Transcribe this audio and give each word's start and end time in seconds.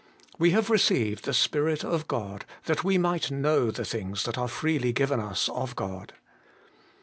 'We 0.39 0.49
have 0.49 0.71
received 0.71 1.25
the 1.25 1.31
Spirit 1.35 1.83
of 1.85 2.07
God 2.07 2.43
that 2.65 2.83
we 2.83 2.97
might 2.97 3.29
know 3.29 3.69
the 3.69 3.85
things 3.85 4.23
that 4.23 4.35
are 4.35 4.47
freely 4.47 4.91
given 4.91 5.19
us 5.19 5.47
of 5.49 5.75
God.' 5.75 6.13